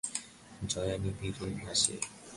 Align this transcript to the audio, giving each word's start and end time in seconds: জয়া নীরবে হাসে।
জয়া 0.71 0.95
নীরবে 1.01 1.27
হাসে। 1.65 1.95